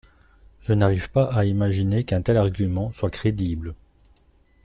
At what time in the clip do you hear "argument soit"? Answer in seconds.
2.37-3.11